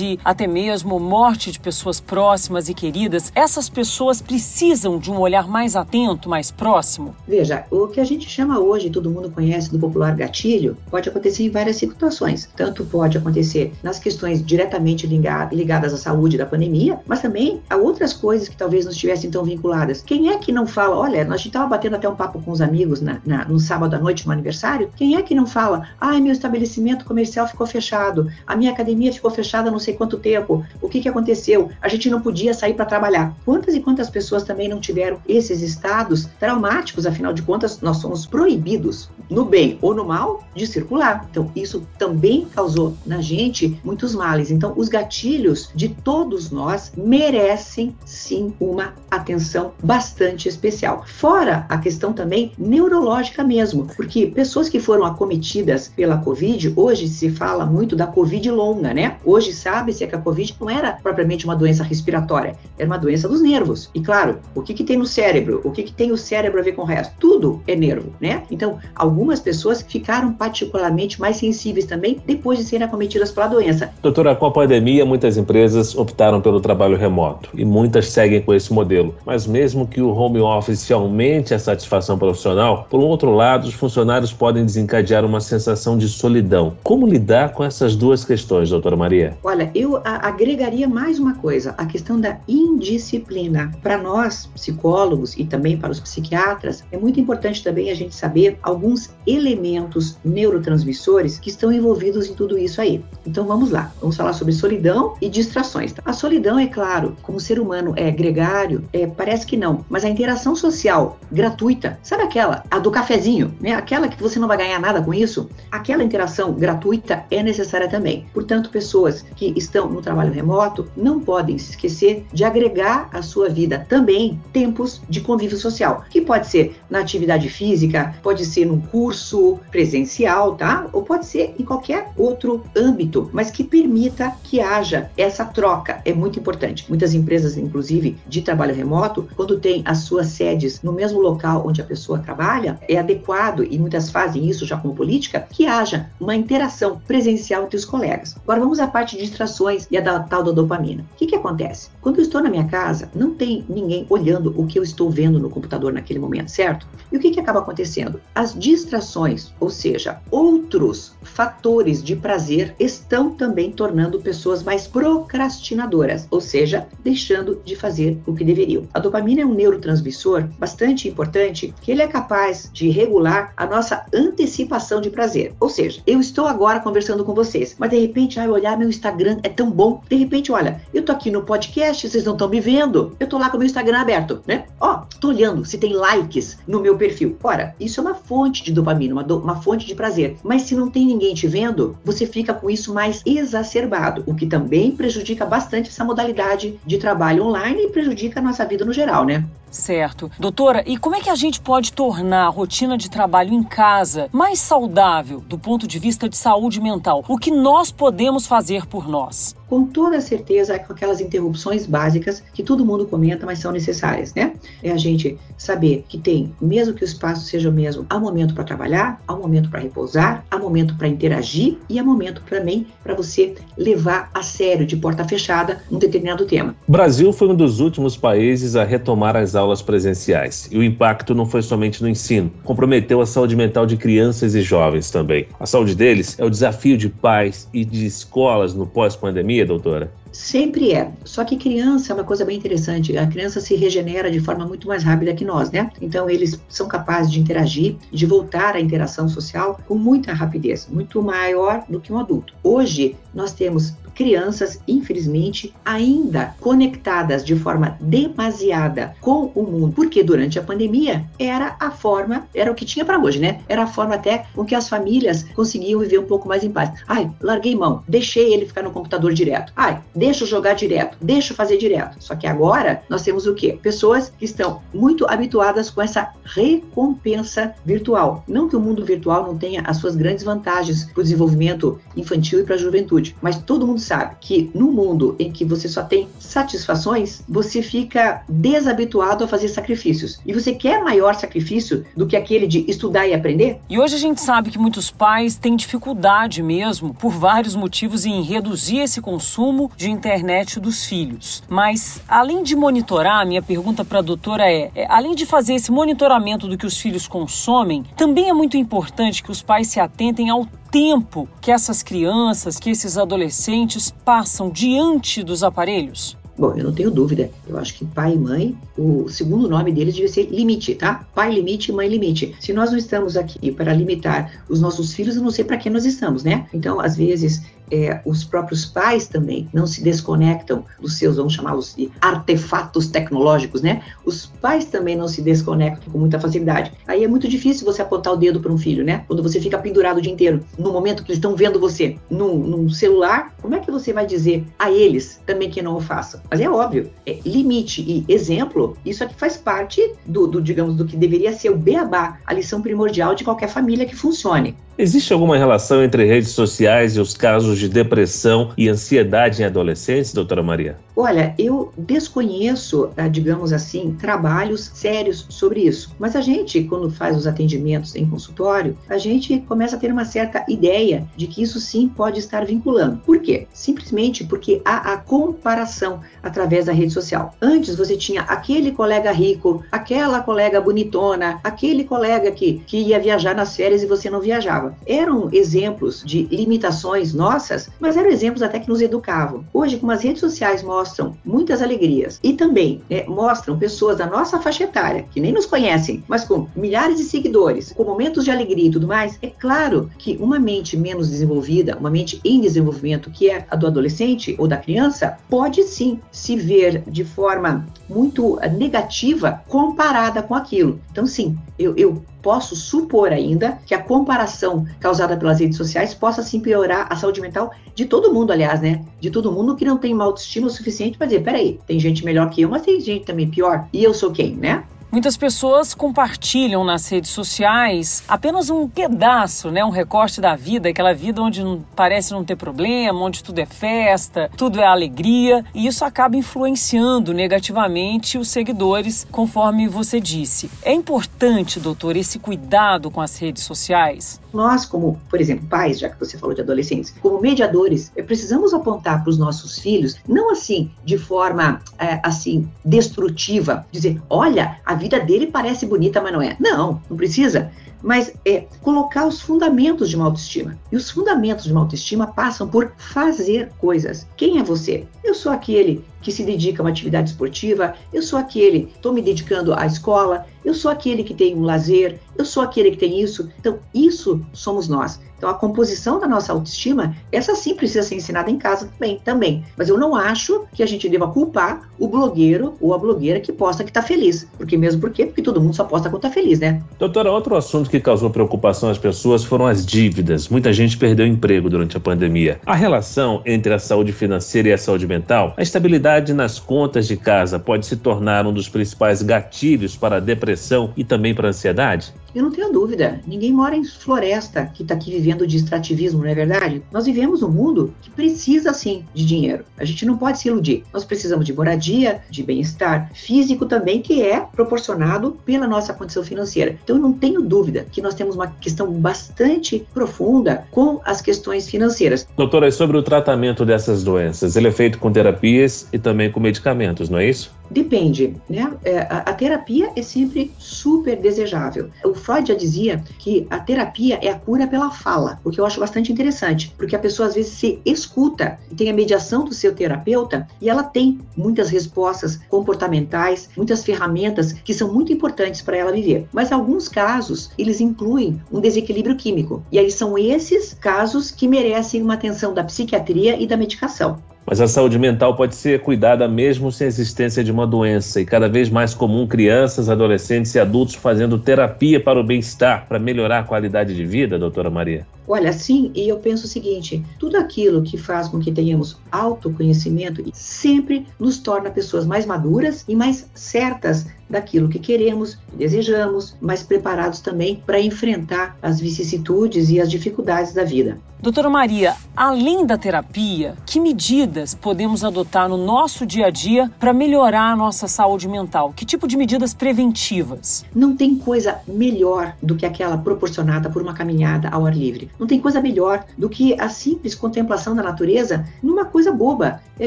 e 0.00 0.18
até 0.24 0.46
mesmo 0.46 0.98
morte 0.98 1.52
de 1.52 1.60
pessoas 1.60 2.00
próximas 2.00 2.68
e 2.68 2.74
queridas, 2.74 3.32
essas 3.34 3.68
pessoas 3.68 4.20
precisam 4.20 4.98
de 4.98 5.10
um 5.10 5.18
olhar 5.18 5.46
mais 5.46 5.76
atento, 5.76 6.28
mais 6.28 6.50
próximo? 6.50 7.14
Veja, 7.26 7.64
o 7.70 7.86
que 7.86 8.00
a 8.00 8.04
gente 8.04 8.28
chama 8.28 8.58
hoje, 8.58 8.90
todo 8.90 9.10
mundo 9.10 9.30
conhece 9.30 9.70
do 9.70 9.78
popular 9.78 10.14
gatilho, 10.14 10.76
pode 10.90 11.08
acontecer 11.08 11.44
em 11.44 11.50
várias 11.50 11.76
situações. 11.76 12.48
Tanto 12.56 12.84
pode 12.84 13.16
acontecer 13.16 13.72
nas 13.82 13.98
questões 13.98 14.44
diretamente 14.44 15.06
ligadas 15.06 15.94
à 15.94 15.96
saúde 15.96 16.36
da 16.36 16.46
pandemia, 16.46 17.00
mas 17.06 17.22
também 17.22 17.60
a 17.70 17.76
outras 17.76 18.12
coisas 18.12 18.48
que 18.48 18.56
talvez 18.56 18.84
não 18.84 18.92
estivessem 18.92 19.30
tão 19.30 19.44
vinculadas. 19.44 20.02
Quem 20.02 20.30
é 20.30 20.38
que 20.38 20.52
não 20.52 20.66
fala, 20.66 20.96
olha, 20.96 21.24
nós 21.24 21.44
estava 21.44 21.66
batendo 21.68 21.96
até 21.96 22.08
um 22.08 22.16
papo 22.16 22.40
com 22.42 22.50
os 22.50 22.60
amigos 22.60 23.00
na, 23.00 23.20
na, 23.24 23.44
no 23.44 23.58
sábado 23.58 23.94
à 23.94 23.98
noite 23.98 24.26
no 24.26 24.32
aniversário, 24.32 24.90
quem 24.96 25.16
é 25.16 25.22
que 25.22 25.34
não 25.34 25.46
fala, 25.46 25.88
ai, 26.00 26.20
meu 26.20 26.32
estabelecimento 26.32 27.04
comercial 27.04 27.46
ficou 27.46 27.66
fechado, 27.66 28.30
a 28.46 28.56
minha 28.56 28.72
academia 28.72 29.12
ficou 29.12 29.27
fechada 29.30 29.70
não 29.70 29.78
sei 29.78 29.94
quanto 29.94 30.18
tempo, 30.18 30.64
o 30.80 30.88
que, 30.88 31.00
que 31.00 31.08
aconteceu? 31.08 31.70
A 31.80 31.88
gente 31.88 32.10
não 32.10 32.20
podia 32.20 32.54
sair 32.54 32.74
para 32.74 32.84
trabalhar. 32.84 33.34
Quantas 33.44 33.74
e 33.74 33.80
quantas 33.80 34.10
pessoas 34.10 34.44
também 34.44 34.68
não 34.68 34.80
tiveram 34.80 35.18
esses 35.28 35.62
estados 35.62 36.28
traumáticos, 36.38 37.06
afinal 37.06 37.32
de 37.32 37.42
contas, 37.42 37.80
nós 37.80 37.98
somos 37.98 38.26
proibidos, 38.26 39.10
no 39.30 39.44
bem 39.44 39.78
ou 39.82 39.94
no 39.94 40.04
mal, 40.04 40.42
de 40.54 40.66
circular. 40.66 41.26
Então, 41.30 41.50
isso 41.54 41.86
também 41.98 42.46
causou 42.54 42.96
na 43.04 43.20
gente 43.20 43.78
muitos 43.84 44.14
males. 44.14 44.50
Então, 44.50 44.72
os 44.76 44.88
gatilhos 44.88 45.70
de 45.74 45.88
todos 45.88 46.50
nós 46.50 46.92
merecem 46.96 47.94
sim 48.04 48.54
uma 48.58 48.94
atenção 49.10 49.72
bastante 49.82 50.48
especial. 50.48 51.04
Fora 51.06 51.66
a 51.68 51.78
questão 51.78 52.12
também 52.12 52.52
neurológica 52.58 53.44
mesmo, 53.44 53.86
porque 53.96 54.26
pessoas 54.26 54.68
que 54.68 54.80
foram 54.80 55.04
acometidas 55.04 55.88
pela 55.88 56.18
Covid, 56.18 56.72
hoje 56.76 57.08
se 57.08 57.30
fala 57.30 57.66
muito 57.66 57.94
da 57.94 58.06
Covid 58.06 58.50
longa, 58.50 58.94
né? 58.94 59.17
Hoje 59.24 59.52
sabe-se 59.52 60.06
que 60.06 60.14
a 60.14 60.18
Covid 60.18 60.54
não 60.60 60.70
era 60.70 60.92
propriamente 60.92 61.44
uma 61.44 61.56
doença 61.56 61.82
respiratória, 61.82 62.54
era 62.78 62.86
uma 62.86 62.98
doença 62.98 63.28
dos 63.28 63.42
nervos. 63.42 63.90
E 63.94 64.00
claro, 64.00 64.38
o 64.54 64.62
que, 64.62 64.74
que 64.74 64.84
tem 64.84 64.96
no 64.96 65.06
cérebro? 65.06 65.60
O 65.64 65.70
que, 65.70 65.82
que 65.82 65.92
tem 65.92 66.12
o 66.12 66.16
cérebro 66.16 66.60
a 66.60 66.62
ver 66.62 66.72
com 66.72 66.82
o 66.82 66.84
resto? 66.84 67.14
Tudo 67.18 67.62
é 67.66 67.74
nervo, 67.74 68.12
né? 68.20 68.42
Então, 68.50 68.78
algumas 68.94 69.40
pessoas 69.40 69.82
ficaram 69.82 70.32
particularmente 70.32 71.20
mais 71.20 71.36
sensíveis 71.36 71.84
também 71.84 72.20
depois 72.26 72.58
de 72.58 72.64
serem 72.64 72.86
acometidas 72.86 73.30
pela 73.30 73.48
doença. 73.48 73.90
Doutora, 74.02 74.34
com 74.34 74.46
a 74.46 74.50
pandemia, 74.50 75.04
muitas 75.04 75.36
empresas 75.36 75.96
optaram 75.96 76.40
pelo 76.40 76.60
trabalho 76.60 76.96
remoto 76.96 77.50
e 77.54 77.64
muitas 77.64 78.08
seguem 78.08 78.40
com 78.40 78.54
esse 78.54 78.72
modelo. 78.72 79.14
Mas 79.26 79.46
mesmo 79.46 79.86
que 79.86 80.00
o 80.00 80.10
home 80.10 80.40
office 80.40 80.90
aumente 80.90 81.54
a 81.54 81.58
satisfação 81.58 82.18
profissional, 82.18 82.86
por 82.88 83.00
um 83.00 83.04
outro 83.04 83.32
lado, 83.32 83.66
os 83.66 83.74
funcionários 83.74 84.32
podem 84.32 84.64
desencadear 84.64 85.24
uma 85.24 85.40
sensação 85.40 85.98
de 85.98 86.08
solidão. 86.08 86.76
Como 86.82 87.06
lidar 87.06 87.52
com 87.52 87.64
essas 87.64 87.96
duas 87.96 88.24
questões, 88.24 88.70
doutora 88.70 88.96
Maria? 88.96 89.07
Olha, 89.42 89.70
eu 89.74 90.00
agregaria 90.04 90.88
mais 90.88 91.18
uma 91.18 91.34
coisa, 91.34 91.74
a 91.78 91.86
questão 91.86 92.20
da 92.20 92.38
indisciplina. 92.46 93.72
Para 93.82 93.98
nós, 93.98 94.46
psicólogos 94.46 95.36
e 95.36 95.44
também 95.44 95.76
para 95.76 95.90
os 95.90 96.00
psiquiatras, 96.00 96.84
é 96.92 96.98
muito 96.98 97.18
importante 97.18 97.62
também 97.62 97.90
a 97.90 97.94
gente 97.94 98.14
saber 98.14 98.58
alguns 98.62 99.10
elementos 99.26 100.18
neurotransmissores 100.24 101.38
que 101.38 101.50
estão 101.50 101.72
envolvidos 101.72 102.28
em 102.28 102.34
tudo 102.34 102.58
isso 102.58 102.80
aí. 102.80 103.04
Então 103.26 103.46
vamos 103.46 103.70
lá, 103.70 103.92
vamos 104.00 104.16
falar 104.16 104.32
sobre 104.32 104.52
solidão 104.52 105.14
e 105.20 105.28
distrações. 105.28 105.94
A 106.04 106.12
solidão, 106.12 106.58
é 106.58 106.66
claro, 106.66 107.16
como 107.22 107.40
ser 107.40 107.58
humano 107.58 107.92
é 107.96 108.10
gregário, 108.10 108.84
é, 108.92 109.06
parece 109.06 109.46
que 109.46 109.56
não, 109.56 109.84
mas 109.88 110.04
a 110.04 110.08
interação 110.08 110.54
social 110.54 111.18
gratuita, 111.30 111.98
sabe 112.02 112.24
aquela, 112.24 112.64
a 112.70 112.78
do 112.78 112.90
cafezinho, 112.90 113.54
né? 113.60 113.72
Aquela 113.72 114.08
que 114.08 114.22
você 114.22 114.38
não 114.38 114.48
vai 114.48 114.56
ganhar 114.56 114.78
nada 114.78 115.02
com 115.02 115.14
isso, 115.14 115.48
aquela 115.70 116.02
interação 116.02 116.52
gratuita 116.52 117.24
é 117.30 117.42
necessária 117.42 117.88
também. 117.88 118.26
Portanto, 118.32 118.70
pessoas 118.70 118.97
que 119.36 119.52
estão 119.56 119.88
no 119.88 120.02
trabalho 120.02 120.32
remoto 120.32 120.86
não 120.96 121.20
podem 121.20 121.58
se 121.58 121.70
esquecer 121.70 122.26
de 122.32 122.44
agregar 122.44 123.08
à 123.12 123.22
sua 123.22 123.48
vida 123.48 123.86
também 123.88 124.40
tempos 124.52 125.00
de 125.08 125.20
convívio 125.20 125.56
social, 125.56 126.04
que 126.10 126.20
pode 126.20 126.46
ser 126.46 126.76
na 126.90 127.00
atividade 127.00 127.48
física, 127.48 128.14
pode 128.22 128.44
ser 128.44 128.64
num 128.64 128.80
curso 128.80 129.58
presencial, 129.70 130.54
tá? 130.56 130.88
Ou 130.92 131.02
pode 131.02 131.26
ser 131.26 131.54
em 131.58 131.64
qualquer 131.64 132.10
outro 132.16 132.64
âmbito, 132.76 133.30
mas 133.32 133.50
que 133.50 133.62
permita 133.62 134.32
que 134.42 134.60
haja 134.60 135.10
essa 135.16 135.44
troca. 135.44 136.00
É 136.04 136.12
muito 136.12 136.38
importante. 136.38 136.86
Muitas 136.88 137.14
empresas, 137.14 137.56
inclusive, 137.56 138.16
de 138.26 138.42
trabalho 138.42 138.74
remoto, 138.74 139.28
quando 139.36 139.58
tem 139.58 139.82
as 139.84 139.98
suas 139.98 140.28
sedes 140.28 140.82
no 140.82 140.92
mesmo 140.92 141.20
local 141.20 141.64
onde 141.66 141.80
a 141.80 141.84
pessoa 141.84 142.18
trabalha, 142.18 142.78
é 142.88 142.98
adequado, 142.98 143.64
e 143.64 143.78
muitas 143.78 144.10
fazem 144.10 144.48
isso 144.48 144.66
já 144.66 144.76
como 144.76 144.94
política, 144.94 145.46
que 145.50 145.66
haja 145.66 146.10
uma 146.20 146.34
interação 146.34 147.00
presencial 147.06 147.64
entre 147.64 147.76
os 147.76 147.84
colegas. 147.84 148.34
Agora 148.42 148.60
vamos 148.60 148.80
à 148.80 148.86
parte 148.88 149.16
de 149.16 149.22
distrações 149.22 149.86
e 149.90 149.96
a 149.96 150.00
da 150.00 150.20
tal 150.20 150.42
da 150.42 150.52
dopamina. 150.52 151.04
O 151.12 151.16
que, 151.16 151.26
que 151.26 151.36
acontece? 151.36 151.90
Quando 152.00 152.18
eu 152.18 152.22
estou 152.22 152.42
na 152.42 152.50
minha 152.50 152.66
casa, 152.66 153.10
não 153.14 153.34
tem 153.34 153.64
ninguém 153.68 154.06
olhando 154.08 154.54
o 154.56 154.66
que 154.66 154.78
eu 154.78 154.82
estou 154.82 155.10
vendo 155.10 155.38
no 155.38 155.50
computador 155.50 155.92
naquele 155.92 156.18
momento, 156.18 156.50
certo? 156.50 156.86
E 157.12 157.16
o 157.16 157.20
que, 157.20 157.30
que 157.30 157.40
acaba 157.40 157.60
acontecendo? 157.60 158.20
As 158.34 158.54
distrações, 158.54 159.52
ou 159.60 159.70
seja, 159.70 160.20
outros 160.30 161.12
fatores 161.22 162.02
de 162.02 162.16
prazer, 162.16 162.74
estão 162.78 163.30
também 163.30 163.70
tornando 163.70 164.20
pessoas 164.20 164.62
mais 164.62 164.86
procrastinadoras, 164.86 166.26
ou 166.30 166.40
seja, 166.40 166.86
deixando 167.02 167.60
de 167.64 167.76
fazer 167.76 168.18
o 168.26 168.34
que 168.34 168.44
deveriam. 168.44 168.84
A 168.92 168.98
dopamina 168.98 169.42
é 169.42 169.46
um 169.46 169.54
neurotransmissor 169.54 170.48
bastante 170.58 171.08
importante 171.08 171.74
que 171.80 171.90
ele 171.90 172.02
é 172.02 172.06
capaz 172.06 172.70
de 172.72 172.88
regular 172.88 173.52
a 173.56 173.66
nossa 173.66 174.04
antecipação 174.12 175.00
de 175.00 175.10
prazer. 175.10 175.54
Ou 175.60 175.68
seja, 175.68 176.02
eu 176.06 176.20
estou 176.20 176.46
agora 176.46 176.80
conversando 176.80 177.24
com 177.24 177.34
vocês, 177.34 177.76
mas 177.78 177.90
de 177.90 177.98
repente, 177.98 178.38
ai, 178.38 178.48
olhar 178.68 178.76
meu 178.76 178.88
Instagram 178.88 179.38
é 179.42 179.48
tão 179.48 179.70
bom. 179.70 180.02
De 180.08 180.16
repente, 180.16 180.52
olha, 180.52 180.80
eu 180.92 181.02
tô 181.02 181.12
aqui 181.12 181.30
no 181.30 181.42
podcast, 181.42 182.08
vocês 182.08 182.24
não 182.24 182.34
estão 182.34 182.48
me 182.48 182.60
vendo. 182.60 183.16
Eu 183.18 183.26
tô 183.26 183.38
lá 183.38 183.48
com 183.48 183.56
o 183.56 183.60
meu 183.60 183.66
Instagram 183.66 184.00
aberto, 184.00 184.42
né? 184.46 184.64
Ó, 184.80 185.02
tô 185.20 185.28
olhando 185.28 185.64
se 185.64 185.78
tem 185.78 185.94
likes 185.94 186.58
no 186.66 186.80
meu 186.80 186.96
perfil. 186.96 187.36
Ora, 187.42 187.74
isso 187.80 188.00
é 188.00 188.02
uma 188.02 188.14
fonte 188.14 188.62
de 188.62 188.72
dopamina, 188.72 189.14
uma, 189.14 189.24
do, 189.24 189.38
uma 189.38 189.56
fonte 189.56 189.86
de 189.86 189.94
prazer. 189.94 190.36
Mas 190.42 190.62
se 190.62 190.74
não 190.74 190.90
tem 190.90 191.06
ninguém 191.06 191.34
te 191.34 191.46
vendo, 191.46 191.96
você 192.04 192.26
fica 192.26 192.52
com 192.52 192.68
isso 192.68 192.92
mais 192.92 193.22
exacerbado, 193.24 194.22
o 194.26 194.34
que 194.34 194.46
também 194.46 194.92
prejudica 194.92 195.46
bastante 195.46 195.88
essa 195.88 196.04
modalidade 196.04 196.78
de 196.84 196.98
trabalho 196.98 197.44
online 197.44 197.84
e 197.84 197.88
prejudica 197.88 198.40
a 198.40 198.42
nossa 198.42 198.64
vida 198.64 198.84
no 198.84 198.92
geral, 198.92 199.24
né? 199.24 199.44
Certo. 199.70 200.30
Doutora, 200.38 200.82
e 200.86 200.96
como 200.96 201.14
é 201.16 201.20
que 201.20 201.30
a 201.30 201.34
gente 201.34 201.60
pode 201.60 201.92
tornar 201.92 202.46
a 202.46 202.50
rotina 202.50 202.96
de 202.96 203.10
trabalho 203.10 203.52
em 203.52 203.62
casa 203.62 204.28
mais 204.32 204.58
saudável 204.60 205.40
do 205.40 205.58
ponto 205.58 205.86
de 205.86 205.98
vista 205.98 206.28
de 206.28 206.36
saúde 206.36 206.80
mental? 206.80 207.24
O 207.28 207.38
que 207.38 207.50
nós 207.50 207.90
podemos 207.92 208.46
fazer 208.46 208.57
por 208.86 209.08
nós? 209.08 209.54
Com 209.68 209.84
toda 209.84 210.20
certeza, 210.20 210.78
com 210.78 210.92
aquelas 210.92 211.20
interrupções 211.20 211.86
básicas 211.86 212.42
que 212.52 212.62
todo 212.62 212.84
mundo 212.84 213.06
comenta, 213.06 213.44
mas 213.44 213.58
são 213.58 213.70
necessárias, 213.70 214.34
né? 214.34 214.52
É 214.82 214.90
a 214.90 214.96
gente 214.96 215.38
saber 215.56 216.04
que 216.08 216.18
tem, 216.18 216.54
mesmo 216.60 216.94
que 216.94 217.02
o 217.02 217.04
espaço 217.04 217.44
seja 217.44 217.68
o 217.68 217.72
mesmo, 217.72 218.06
há 218.08 218.18
momento 218.18 218.54
para 218.54 218.64
trabalhar, 218.64 219.20
há 219.26 219.34
momento 219.34 219.70
para 219.70 219.80
repousar, 219.80 220.44
há 220.50 220.58
momento 220.58 220.96
para 220.96 221.08
interagir 221.08 221.76
e 221.88 221.98
há 221.98 222.04
momento 222.04 222.42
também 222.48 222.86
para 223.02 223.14
você 223.14 223.54
levar 223.76 224.30
a 224.32 224.42
sério, 224.42 224.86
de 224.86 224.96
porta 224.96 225.24
fechada, 225.24 225.82
um 225.90 225.98
determinado 225.98 226.46
tema. 226.46 226.74
Brasil 226.86 227.32
foi 227.32 227.48
um 227.48 227.54
dos 227.54 227.80
últimos 227.80 228.16
países 228.16 228.76
a 228.76 228.84
retomar 228.84 229.36
as 229.36 229.54
aulas 229.54 229.82
presenciais. 229.82 230.68
E 230.70 230.78
o 230.78 230.82
impacto 230.82 231.34
não 231.34 231.46
foi 231.46 231.62
somente 231.62 232.02
no 232.02 232.08
ensino, 232.08 232.50
comprometeu 232.64 233.20
a 233.20 233.26
saúde 233.26 233.56
mental 233.56 233.86
de 233.86 233.96
crianças 233.96 234.54
e 234.54 234.62
jovens 234.62 235.10
também. 235.10 235.46
A 235.60 235.66
saúde 235.66 235.94
deles 235.94 236.36
é 236.38 236.44
o 236.44 236.50
desafio 236.50 236.96
de 236.96 237.08
pais 237.08 237.68
e 237.72 237.84
de 237.84 238.06
escolas 238.06 238.74
no 238.74 238.86
pós-pandemia, 238.86 239.57
doutora? 239.66 240.12
Sempre 240.32 240.92
é. 240.92 241.10
Só 241.24 241.44
que 241.44 241.56
criança 241.56 242.12
é 242.12 242.14
uma 242.14 242.24
coisa 242.24 242.44
bem 242.44 242.56
interessante. 242.56 243.16
A 243.16 243.26
criança 243.26 243.60
se 243.60 243.74
regenera 243.74 244.30
de 244.30 244.40
forma 244.40 244.66
muito 244.66 244.86
mais 244.86 245.02
rápida 245.02 245.34
que 245.34 245.44
nós, 245.44 245.70
né? 245.70 245.90
Então, 246.00 246.28
eles 246.28 246.60
são 246.68 246.86
capazes 246.86 247.32
de 247.32 247.40
interagir, 247.40 247.96
de 248.12 248.26
voltar 248.26 248.76
à 248.76 248.80
interação 248.80 249.28
social 249.28 249.80
com 249.86 249.94
muita 249.94 250.32
rapidez, 250.32 250.88
muito 250.90 251.22
maior 251.22 251.84
do 251.88 252.00
que 252.00 252.12
um 252.12 252.18
adulto. 252.18 252.54
Hoje, 252.62 253.16
nós 253.34 253.52
temos 253.52 253.94
crianças, 254.18 254.80
infelizmente, 254.88 255.72
ainda 255.84 256.56
conectadas 256.60 257.44
de 257.44 257.54
forma 257.54 257.96
demasiada 258.00 259.14
com 259.20 259.52
o 259.54 259.62
mundo, 259.62 259.92
porque 259.94 260.24
durante 260.24 260.58
a 260.58 260.62
pandemia 260.62 261.24
era 261.38 261.76
a 261.78 261.92
forma, 261.92 262.48
era 262.52 262.72
o 262.72 262.74
que 262.74 262.84
tinha 262.84 263.04
para 263.04 263.16
hoje, 263.16 263.38
né? 263.38 263.60
Era 263.68 263.84
a 263.84 263.86
forma 263.86 264.16
até 264.16 264.44
com 264.56 264.64
que 264.64 264.74
as 264.74 264.88
famílias 264.88 265.44
conseguiam 265.54 266.00
viver 266.00 266.18
um 266.18 266.24
pouco 266.26 266.48
mais 266.48 266.64
em 266.64 266.70
paz. 266.72 266.90
Ai, 267.06 267.30
larguei 267.40 267.76
mão, 267.76 268.02
deixei 268.08 268.52
ele 268.52 268.66
ficar 268.66 268.82
no 268.82 268.90
computador 268.90 269.32
direto. 269.32 269.72
Ai, 269.76 270.00
deixa 270.12 270.42
eu 270.42 270.48
jogar 270.48 270.74
direto, 270.74 271.16
deixa 271.20 271.52
eu 271.52 271.56
fazer 271.56 271.76
direto. 271.76 272.16
Só 272.18 272.34
que 272.34 272.48
agora 272.48 273.02
nós 273.08 273.22
temos 273.22 273.46
o 273.46 273.54
quê? 273.54 273.78
Pessoas 273.80 274.32
que 274.36 274.44
estão 274.44 274.82
muito 274.92 275.30
habituadas 275.30 275.90
com 275.90 276.02
essa 276.02 276.32
recompensa 276.44 277.72
virtual. 277.86 278.42
Não 278.48 278.68
que 278.68 278.74
o 278.74 278.80
mundo 278.80 279.04
virtual 279.04 279.46
não 279.46 279.56
tenha 279.56 279.82
as 279.82 279.98
suas 279.98 280.16
grandes 280.16 280.42
vantagens 280.42 281.04
para 281.04 281.20
o 281.20 281.22
desenvolvimento 281.22 282.00
infantil 282.16 282.58
e 282.58 282.64
para 282.64 282.74
a 282.74 282.78
juventude, 282.78 283.36
mas 283.40 283.58
todo 283.62 283.86
mundo 283.86 284.07
sabe 284.08 284.36
que 284.40 284.70
no 284.74 284.90
mundo 284.90 285.36
em 285.38 285.52
que 285.52 285.64
você 285.64 285.88
só 285.88 286.02
tem 286.02 286.28
satisfações, 286.38 287.42
você 287.48 287.82
fica 287.82 288.42
desabituado 288.48 289.44
a 289.44 289.48
fazer 289.48 289.68
sacrifícios. 289.68 290.40
E 290.46 290.52
você 290.52 290.72
quer 290.72 291.02
maior 291.04 291.34
sacrifício 291.34 292.04
do 292.16 292.26
que 292.26 292.36
aquele 292.36 292.66
de 292.66 292.84
estudar 292.88 293.26
e 293.26 293.34
aprender? 293.34 293.80
E 293.88 293.98
hoje 293.98 294.14
a 294.14 294.18
gente 294.18 294.40
sabe 294.40 294.70
que 294.70 294.78
muitos 294.78 295.10
pais 295.10 295.56
têm 295.56 295.76
dificuldade 295.76 296.62
mesmo, 296.62 297.12
por 297.12 297.30
vários 297.30 297.76
motivos, 297.76 298.24
em 298.24 298.42
reduzir 298.42 298.98
esse 298.98 299.20
consumo 299.20 299.90
de 299.96 300.10
internet 300.10 300.80
dos 300.80 301.04
filhos. 301.04 301.62
Mas, 301.68 302.20
além 302.26 302.62
de 302.62 302.74
monitorar, 302.74 303.46
minha 303.46 303.62
pergunta 303.62 304.04
para 304.04 304.20
a 304.20 304.22
doutora 304.22 304.64
é, 304.64 304.90
é: 304.94 305.06
além 305.08 305.34
de 305.34 305.44
fazer 305.44 305.74
esse 305.74 305.92
monitoramento 305.92 306.66
do 306.66 306.78
que 306.78 306.86
os 306.86 306.96
filhos 306.96 307.28
consomem, 307.28 308.04
também 308.16 308.48
é 308.48 308.52
muito 308.54 308.76
importante 308.76 309.42
que 309.42 309.50
os 309.50 309.62
pais 309.62 309.88
se 309.88 310.00
atentem 310.00 310.48
ao 310.48 310.66
tempo 310.90 311.48
que 311.60 311.70
essas 311.70 312.02
crianças, 312.02 312.78
que 312.78 312.90
esses 312.90 313.16
adolescentes 313.16 314.12
passam 314.24 314.70
diante 314.70 315.42
dos 315.42 315.62
aparelhos? 315.62 316.36
Bom, 316.58 316.74
eu 316.76 316.82
não 316.82 316.92
tenho 316.92 317.10
dúvida. 317.10 317.48
Eu 317.68 317.78
acho 317.78 317.94
que 317.94 318.04
pai 318.04 318.34
e 318.34 318.38
mãe, 318.38 318.76
o 318.96 319.28
segundo 319.28 319.68
nome 319.68 319.92
deles 319.92 320.14
devia 320.14 320.28
ser 320.28 320.48
limite, 320.50 320.96
tá? 320.96 321.24
Pai 321.32 321.54
limite, 321.54 321.92
mãe 321.92 322.08
limite. 322.08 322.56
Se 322.58 322.72
nós 322.72 322.90
não 322.90 322.98
estamos 322.98 323.36
aqui 323.36 323.70
para 323.70 323.92
limitar 323.92 324.64
os 324.68 324.80
nossos 324.80 325.14
filhos, 325.14 325.36
eu 325.36 325.42
não 325.42 325.52
sei 325.52 325.64
para 325.64 325.76
que 325.76 325.88
nós 325.88 326.04
estamos, 326.04 326.42
né? 326.42 326.66
Então, 326.74 326.98
às 326.98 327.16
vezes, 327.16 327.62
é, 327.90 328.20
os 328.24 328.44
próprios 328.44 328.84
pais 328.84 329.26
também 329.26 329.68
não 329.72 329.86
se 329.86 330.02
desconectam 330.02 330.84
dos 331.00 331.16
seus, 331.16 331.36
vamos 331.36 331.54
chamá-los 331.54 331.94
de 331.94 332.10
artefatos 332.20 333.08
tecnológicos, 333.08 333.82
né? 333.82 334.02
Os 334.24 334.46
pais 334.46 334.84
também 334.84 335.16
não 335.16 335.28
se 335.28 335.42
desconectam 335.42 336.12
com 336.12 336.18
muita 336.18 336.38
facilidade. 336.38 336.92
Aí 337.06 337.24
é 337.24 337.28
muito 337.28 337.48
difícil 337.48 337.84
você 337.84 338.02
apontar 338.02 338.32
o 338.32 338.36
dedo 338.36 338.60
para 338.60 338.72
um 338.72 338.78
filho, 338.78 339.04
né? 339.04 339.24
Quando 339.26 339.42
você 339.42 339.60
fica 339.60 339.78
pendurado 339.78 340.18
o 340.18 340.22
dia 340.22 340.32
inteiro, 340.32 340.64
no 340.78 340.92
momento 340.92 341.22
que 341.22 341.30
eles 341.30 341.38
estão 341.38 341.54
vendo 341.54 341.78
você 341.78 342.16
num, 342.30 342.58
num, 342.58 342.88
celular, 342.88 343.54
como 343.60 343.74
é 343.74 343.80
que 343.80 343.90
você 343.90 344.12
vai 344.12 344.26
dizer 344.26 344.66
a 344.78 344.90
eles 344.90 345.40
também 345.46 345.70
que 345.70 345.82
não 345.82 345.96
o 345.96 346.00
façam? 346.00 346.40
Mas 346.50 346.60
é 346.60 346.68
óbvio, 346.68 347.10
é, 347.26 347.38
limite 347.44 348.02
e 348.02 348.24
exemplo, 348.32 348.96
isso 349.04 349.22
aqui 349.22 349.34
faz 349.34 349.56
parte 349.56 350.14
do, 350.26 350.46
do, 350.46 350.60
digamos, 350.60 350.96
do 350.96 351.04
que 351.04 351.16
deveria 351.16 351.52
ser 351.52 351.70
o 351.70 351.76
beabá, 351.76 352.38
a 352.46 352.52
lição 352.52 352.82
primordial 352.82 353.34
de 353.34 353.44
qualquer 353.44 353.68
família 353.68 354.06
que 354.06 354.16
funcione. 354.16 354.76
Existe 355.00 355.32
alguma 355.32 355.56
relação 355.56 356.02
entre 356.02 356.24
redes 356.24 356.48
sociais 356.48 357.14
e 357.14 357.20
os 357.20 357.32
casos 357.32 357.78
de 357.78 357.88
depressão 357.88 358.72
e 358.76 358.88
ansiedade 358.88 359.62
em 359.62 359.64
adolescentes, 359.64 360.32
doutora 360.32 360.60
Maria? 360.60 360.96
Olha, 361.14 361.54
eu 361.56 361.92
desconheço, 361.96 363.10
ah, 363.16 363.28
digamos 363.28 363.72
assim, 363.72 364.16
trabalhos 364.18 364.90
sérios 364.92 365.46
sobre 365.50 365.82
isso. 365.82 366.12
Mas 366.18 366.34
a 366.34 366.40
gente, 366.40 366.82
quando 366.82 367.12
faz 367.12 367.36
os 367.36 367.46
atendimentos 367.46 368.16
em 368.16 368.26
consultório, 368.26 368.98
a 369.08 369.18
gente 369.18 369.60
começa 369.68 369.94
a 369.94 369.98
ter 370.00 370.10
uma 370.10 370.24
certa 370.24 370.64
ideia 370.68 371.24
de 371.36 371.46
que 371.46 371.62
isso 371.62 371.78
sim 371.78 372.08
pode 372.08 372.40
estar 372.40 372.66
vinculando. 372.66 373.18
Por 373.18 373.38
quê? 373.38 373.68
Simplesmente 373.72 374.42
porque 374.42 374.82
há 374.84 375.12
a 375.12 375.16
comparação 375.16 376.22
através 376.42 376.86
da 376.86 376.92
rede 376.92 377.12
social. 377.12 377.54
Antes 377.62 377.94
você 377.94 378.16
tinha 378.16 378.42
aquele 378.42 378.90
colega 378.90 379.30
rico, 379.30 379.84
aquela 379.92 380.40
colega 380.40 380.80
bonitona, 380.80 381.60
aquele 381.62 382.02
colega 382.02 382.50
que, 382.50 382.82
que 382.84 382.98
ia 382.98 383.20
viajar 383.20 383.54
nas 383.54 383.76
férias 383.76 384.02
e 384.02 384.06
você 384.06 384.28
não 384.28 384.40
viajava 384.40 384.87
eram 385.06 385.48
exemplos 385.52 386.22
de 386.24 386.42
limitações 386.44 387.32
nossas, 387.34 387.88
mas 388.00 388.16
eram 388.16 388.30
exemplos 388.30 388.62
até 388.62 388.78
que 388.78 388.88
nos 388.88 389.00
educavam. 389.00 389.64
Hoje, 389.72 389.96
como 389.96 390.12
as 390.12 390.22
redes 390.22 390.40
sociais 390.40 390.82
mostram 390.82 391.36
muitas 391.44 391.82
alegrias 391.82 392.38
e 392.42 392.52
também 392.52 393.00
né, 393.08 393.24
mostram 393.26 393.78
pessoas 393.78 394.18
da 394.18 394.26
nossa 394.26 394.60
faixa 394.60 394.84
etária, 394.84 395.24
que 395.30 395.40
nem 395.40 395.52
nos 395.52 395.66
conhecem, 395.66 396.22
mas 396.28 396.44
com 396.44 396.68
milhares 396.74 397.18
de 397.18 397.24
seguidores, 397.24 397.92
com 397.92 398.04
momentos 398.04 398.44
de 398.44 398.50
alegria 398.50 398.88
e 398.88 398.90
tudo 398.90 399.06
mais, 399.06 399.38
é 399.42 399.48
claro 399.48 400.10
que 400.18 400.36
uma 400.40 400.58
mente 400.58 400.96
menos 400.96 401.28
desenvolvida, 401.28 401.96
uma 401.98 402.10
mente 402.10 402.40
em 402.44 402.60
desenvolvimento, 402.60 403.30
que 403.30 403.50
é 403.50 403.66
a 403.70 403.76
do 403.76 403.86
adolescente 403.86 404.54
ou 404.58 404.66
da 404.66 404.76
criança, 404.76 405.38
pode 405.48 405.82
sim 405.84 406.20
se 406.30 406.56
ver 406.56 407.02
de 407.06 407.24
forma 407.24 407.86
muito 408.08 408.58
negativa 408.76 409.62
comparada 409.68 410.42
com 410.42 410.54
aquilo. 410.54 411.00
Então, 411.10 411.26
sim, 411.26 411.56
eu, 411.78 411.94
eu 411.96 412.22
posso 412.42 412.76
supor 412.76 413.32
ainda 413.32 413.78
que 413.86 413.94
a 413.94 414.02
comparação 414.02 414.86
causada 415.00 415.36
pelas 415.36 415.60
redes 415.60 415.76
sociais 415.76 416.14
possa 416.14 416.42
sim 416.42 416.60
piorar 416.60 417.06
a 417.10 417.16
saúde 417.16 417.40
mental 417.40 417.72
de 417.94 418.04
todo 418.04 418.32
mundo, 418.32 418.52
aliás, 418.52 418.80
né? 418.80 419.04
De 419.20 419.30
todo 419.30 419.52
mundo 419.52 419.76
que 419.76 419.84
não 419.84 419.98
tem 419.98 420.14
uma 420.14 420.24
autoestima 420.24 420.68
suficiente 420.68 421.18
para 421.18 421.26
dizer, 421.26 421.42
peraí, 421.42 421.80
tem 421.86 421.98
gente 421.98 422.24
melhor 422.24 422.48
que 422.50 422.62
eu, 422.62 422.68
mas 422.68 422.82
tem 422.82 423.00
gente 423.00 423.24
também 423.24 423.48
pior. 423.48 423.88
E 423.92 424.02
eu 424.02 424.14
sou 424.14 424.30
quem, 424.30 424.54
né? 424.54 424.84
Muitas 425.10 425.38
pessoas 425.38 425.94
compartilham 425.94 426.84
nas 426.84 427.08
redes 427.08 427.30
sociais 427.30 428.22
apenas 428.28 428.68
um 428.68 428.86
pedaço, 428.86 429.70
né, 429.70 429.82
um 429.82 429.88
recorte 429.88 430.38
da 430.38 430.54
vida, 430.54 430.90
aquela 430.90 431.14
vida 431.14 431.40
onde 431.40 431.64
não, 431.64 431.82
parece 431.96 432.32
não 432.32 432.44
ter 432.44 432.56
problema, 432.56 433.18
onde 433.18 433.42
tudo 433.42 433.58
é 433.58 433.64
festa, 433.64 434.50
tudo 434.54 434.78
é 434.78 434.84
alegria, 434.84 435.64
e 435.74 435.86
isso 435.86 436.04
acaba 436.04 436.36
influenciando 436.36 437.32
negativamente 437.32 438.36
os 438.36 438.48
seguidores, 438.48 439.26
conforme 439.32 439.88
você 439.88 440.20
disse. 440.20 440.70
É 440.82 440.92
importante, 440.92 441.80
doutor, 441.80 442.14
esse 442.14 442.38
cuidado 442.38 443.10
com 443.10 443.22
as 443.22 443.38
redes 443.38 443.62
sociais? 443.62 444.38
Nós, 444.52 444.84
como, 444.84 445.18
por 445.30 445.40
exemplo, 445.40 445.66
pais, 445.68 445.98
já 445.98 446.10
que 446.10 446.20
você 446.20 446.36
falou 446.36 446.54
de 446.54 446.60
adolescentes, 446.60 447.14
como 447.22 447.40
mediadores, 447.40 448.12
eh, 448.14 448.22
precisamos 448.22 448.74
apontar 448.74 449.22
para 449.22 449.30
os 449.30 449.38
nossos 449.38 449.78
filhos, 449.78 450.16
não 450.28 450.50
assim, 450.50 450.90
de 451.04 451.16
forma, 451.16 451.80
é, 451.98 452.20
assim, 452.22 452.68
destrutiva, 452.84 453.86
dizer, 453.90 454.20
olha, 454.28 454.78
a 454.84 454.97
vida 454.98 455.18
dele 455.18 455.46
parece 455.46 455.86
bonita, 455.86 456.20
mas 456.20 456.32
não 456.32 456.42
é. 456.42 456.56
Não, 456.60 457.00
não 457.08 457.16
precisa 457.16 457.70
mas 458.02 458.32
é 458.44 458.66
colocar 458.82 459.26
os 459.26 459.40
fundamentos 459.40 460.08
de 460.08 460.16
uma 460.16 460.26
autoestima. 460.26 460.78
E 460.90 460.96
os 460.96 461.10
fundamentos 461.10 461.64
de 461.64 461.72
uma 461.72 461.80
autoestima 461.80 462.26
passam 462.26 462.68
por 462.68 462.92
fazer 462.96 463.70
coisas. 463.78 464.26
Quem 464.36 464.58
é 464.58 464.62
você? 464.62 465.06
Eu 465.24 465.34
sou 465.34 465.52
aquele 465.52 466.04
que 466.20 466.32
se 466.32 466.44
dedica 466.44 466.82
a 466.82 466.84
uma 466.84 466.90
atividade 466.90 467.30
esportiva, 467.30 467.94
eu 468.12 468.22
sou 468.22 468.38
aquele 468.38 468.86
que 468.86 468.96
estou 468.96 469.12
me 469.12 469.22
dedicando 469.22 469.74
à 469.74 469.86
escola, 469.86 470.46
eu 470.68 470.74
sou 470.74 470.90
aquele 470.90 471.24
que 471.24 471.32
tem 471.32 471.56
um 471.56 471.62
lazer, 471.62 472.20
eu 472.36 472.44
sou 472.44 472.62
aquele 472.62 472.90
que 472.90 472.98
tem 472.98 473.22
isso. 473.22 473.48
Então, 473.58 473.78
isso 473.94 474.44
somos 474.52 474.86
nós. 474.86 475.18
Então, 475.38 475.48
a 475.48 475.54
composição 475.54 476.18
da 476.18 476.26
nossa 476.26 476.52
autoestima, 476.52 477.16
essa 477.30 477.54
sim 477.54 477.74
precisa 477.74 478.02
ser 478.02 478.16
ensinada 478.16 478.50
em 478.50 478.58
casa 478.58 478.90
também, 478.92 479.20
também. 479.24 479.64
Mas 479.76 479.88
eu 479.88 479.96
não 479.96 480.16
acho 480.16 480.64
que 480.74 480.82
a 480.82 480.86
gente 480.86 481.08
deva 481.08 481.28
culpar 481.28 481.88
o 481.96 482.08
blogueiro 482.08 482.74
ou 482.80 482.92
a 482.92 482.98
blogueira 482.98 483.38
que 483.38 483.52
posta 483.52 483.84
que 483.84 483.90
está 483.90 484.02
feliz. 484.02 484.48
Porque 484.58 484.76
mesmo 484.76 485.00
porque, 485.00 485.26
porque 485.26 485.40
todo 485.40 485.60
mundo 485.60 485.76
só 485.76 485.84
posta 485.84 486.10
quando 486.10 486.24
está 486.24 486.30
feliz, 486.30 486.58
né? 486.58 486.82
Doutora, 486.98 487.30
outro 487.30 487.56
assunto 487.56 487.88
que 487.88 488.00
causou 488.00 488.30
preocupação 488.30 488.90
às 488.90 488.98
pessoas 488.98 489.44
foram 489.44 489.66
as 489.66 489.86
dívidas. 489.86 490.48
Muita 490.48 490.72
gente 490.72 490.98
perdeu 490.98 491.24
emprego 491.24 491.70
durante 491.70 491.96
a 491.96 492.00
pandemia. 492.00 492.60
A 492.66 492.74
relação 492.74 493.40
entre 493.46 493.72
a 493.72 493.78
saúde 493.78 494.12
financeira 494.12 494.70
e 494.70 494.72
a 494.72 494.78
saúde 494.78 495.06
mental, 495.06 495.54
a 495.56 495.62
estabilidade 495.62 496.34
nas 496.34 496.58
contas 496.58 497.06
de 497.06 497.16
casa 497.16 497.60
pode 497.60 497.86
se 497.86 497.96
tornar 497.96 498.44
um 498.44 498.52
dos 498.52 498.68
principais 498.68 499.22
gatilhos 499.22 499.96
para 499.96 500.16
a 500.16 500.20
depressão 500.20 500.57
e 500.96 501.04
também 501.04 501.34
para 501.34 501.48
ansiedade? 501.48 502.12
Eu 502.34 502.42
não 502.42 502.50
tenho 502.50 502.72
dúvida. 502.72 503.20
Ninguém 503.26 503.52
mora 503.52 503.76
em 503.76 503.84
floresta 503.84 504.66
que 504.66 504.82
está 504.82 504.94
aqui 504.94 505.10
vivendo 505.10 505.46
de 505.46 505.56
extrativismo, 505.56 506.22
não 506.22 506.30
é 506.30 506.34
verdade? 506.34 506.82
Nós 506.92 507.06
vivemos 507.06 507.42
um 507.42 507.50
mundo 507.50 507.94
que 508.02 508.10
precisa, 508.10 508.72
sim, 508.72 509.04
de 509.14 509.24
dinheiro. 509.24 509.64
A 509.78 509.84
gente 509.84 510.04
não 510.04 510.16
pode 510.16 510.38
se 510.38 510.48
iludir. 510.48 510.84
Nós 510.92 511.04
precisamos 511.04 511.46
de 511.46 511.52
moradia, 511.52 512.20
de 512.30 512.42
bem-estar 512.42 513.10
físico 513.14 513.66
também, 513.66 514.02
que 514.02 514.22
é 514.22 514.40
proporcionado 514.40 515.38
pela 515.44 515.66
nossa 515.66 515.94
condição 515.94 516.22
financeira. 516.22 516.78
Então, 516.82 516.96
eu 516.96 517.02
não 517.02 517.12
tenho 517.12 517.42
dúvida 517.42 517.86
que 517.90 518.02
nós 518.02 518.14
temos 518.14 518.34
uma 518.34 518.46
questão 518.46 518.90
bastante 518.92 519.86
profunda 519.92 520.66
com 520.70 521.00
as 521.04 521.20
questões 521.20 521.68
financeiras. 521.68 522.26
Doutora, 522.36 522.70
sobre 522.70 522.96
o 522.96 523.02
tratamento 523.02 523.64
dessas 523.64 524.04
doenças, 524.04 524.56
ele 524.56 524.68
é 524.68 524.72
feito 524.72 524.98
com 524.98 525.10
terapias 525.10 525.88
e 525.92 525.98
também 525.98 526.30
com 526.30 526.40
medicamentos, 526.40 527.08
não 527.08 527.18
é 527.18 527.28
isso? 527.28 527.50
Depende, 527.70 528.34
né? 528.48 528.72
É, 528.84 529.00
a, 529.00 529.18
a, 529.26 529.32
terapia 529.32 529.90
é 529.94 530.00
sempre 530.00 530.50
super 530.58 531.16
desejável. 531.16 531.90
O 532.02 532.14
Freud 532.28 532.46
já 532.46 532.54
dizia 532.54 533.02
que 533.18 533.46
a 533.48 533.58
terapia 533.58 534.18
é 534.20 534.28
a 534.28 534.38
cura 534.38 534.66
pela 534.66 534.90
fala, 534.90 535.40
o 535.42 535.50
que 535.50 535.58
eu 535.58 535.64
acho 535.64 535.80
bastante 535.80 536.12
interessante, 536.12 536.74
porque 536.76 536.94
a 536.94 536.98
pessoa 536.98 537.26
às 537.26 537.34
vezes 537.34 537.52
se 537.52 537.80
escuta, 537.86 538.58
tem 538.76 538.90
a 538.90 538.92
mediação 538.92 539.46
do 539.46 539.54
seu 539.54 539.74
terapeuta 539.74 540.46
e 540.60 540.68
ela 540.68 540.82
tem 540.82 541.18
muitas 541.34 541.70
respostas 541.70 542.38
comportamentais, 542.50 543.48
muitas 543.56 543.82
ferramentas 543.82 544.52
que 544.52 544.74
são 544.74 544.92
muito 544.92 545.10
importantes 545.10 545.62
para 545.62 545.78
ela 545.78 545.90
viver. 545.90 546.28
Mas 546.30 546.52
alguns 546.52 546.86
casos, 546.86 547.50
eles 547.56 547.80
incluem 547.80 548.38
um 548.52 548.60
desequilíbrio 548.60 549.16
químico. 549.16 549.64
E 549.72 549.78
aí 549.78 549.90
são 549.90 550.18
esses 550.18 550.74
casos 550.74 551.30
que 551.30 551.48
merecem 551.48 552.02
uma 552.02 552.12
atenção 552.12 552.52
da 552.52 552.62
psiquiatria 552.62 553.40
e 553.40 553.46
da 553.46 553.56
medicação. 553.56 554.22
Mas 554.50 554.62
a 554.62 554.66
saúde 554.66 554.98
mental 554.98 555.36
pode 555.36 555.54
ser 555.54 555.82
cuidada 555.82 556.26
mesmo 556.26 556.72
sem 556.72 556.86
a 556.86 556.88
existência 556.88 557.44
de 557.44 557.52
uma 557.52 557.66
doença, 557.66 558.18
e 558.18 558.24
cada 558.24 558.48
vez 558.48 558.70
mais 558.70 558.94
comum 558.94 559.26
crianças, 559.26 559.90
adolescentes 559.90 560.54
e 560.54 560.58
adultos 560.58 560.94
fazendo 560.94 561.38
terapia 561.38 562.00
para 562.00 562.18
o 562.18 562.24
bem-estar, 562.24 562.86
para 562.88 562.98
melhorar 562.98 563.40
a 563.40 563.44
qualidade 563.44 563.94
de 563.94 564.06
vida, 564.06 564.38
doutora 564.38 564.70
Maria? 564.70 565.06
Olha, 565.28 565.52
sim, 565.52 565.92
e 565.94 566.08
eu 566.08 566.18
penso 566.18 566.46
o 566.46 566.48
seguinte: 566.48 567.04
tudo 567.18 567.36
aquilo 567.36 567.82
que 567.82 567.98
faz 567.98 568.28
com 568.28 568.40
que 568.40 568.50
tenhamos 568.50 568.96
autoconhecimento 569.12 570.24
sempre 570.32 571.06
nos 571.20 571.38
torna 571.38 571.70
pessoas 571.70 572.06
mais 572.06 572.24
maduras 572.24 572.84
e 572.88 572.96
mais 572.96 573.28
certas 573.34 574.06
daquilo 574.28 574.68
que 574.68 574.78
queremos, 574.78 575.38
desejamos, 575.52 576.36
mas 576.40 576.62
preparados 576.62 577.20
também 577.20 577.62
para 577.66 577.80
enfrentar 577.80 578.56
as 578.62 578.80
vicissitudes 578.80 579.70
e 579.70 579.80
as 579.80 579.90
dificuldades 579.90 580.52
da 580.52 580.64
vida. 580.64 580.98
Doutora 581.20 581.50
Maria, 581.50 581.96
além 582.16 582.64
da 582.64 582.78
terapia, 582.78 583.56
que 583.66 583.80
medidas 583.80 584.54
podemos 584.54 585.02
adotar 585.02 585.48
no 585.48 585.56
nosso 585.56 586.06
dia 586.06 586.26
a 586.26 586.30
dia 586.30 586.70
para 586.78 586.92
melhorar 586.92 587.50
a 587.50 587.56
nossa 587.56 587.88
saúde 587.88 588.28
mental? 588.28 588.72
Que 588.72 588.84
tipo 588.84 589.08
de 589.08 589.16
medidas 589.16 589.52
preventivas? 589.52 590.64
Não 590.72 590.94
tem 590.94 591.16
coisa 591.16 591.58
melhor 591.66 592.36
do 592.40 592.54
que 592.54 592.64
aquela 592.64 592.96
proporcionada 592.96 593.68
por 593.68 593.82
uma 593.82 593.94
caminhada 593.94 594.48
ao 594.48 594.64
ar 594.64 594.76
livre. 594.76 595.10
Não 595.18 595.26
tem 595.26 595.40
coisa 595.40 595.60
melhor 595.60 596.04
do 596.16 596.28
que 596.28 596.58
a 596.60 596.68
simples 596.68 597.14
contemplação 597.14 597.74
da 597.74 597.82
natureza 597.82 598.46
numa 598.62 598.84
coisa 598.84 599.10
boba. 599.10 599.60
É 599.78 599.86